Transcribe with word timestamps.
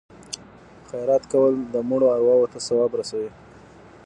خیرات 0.89 1.23
کول 1.31 1.53
د 1.73 1.75
مړو 1.89 2.07
ارواو 2.15 2.51
ته 2.53 2.59
ثواب 2.67 2.91
رسوي. 2.99 3.31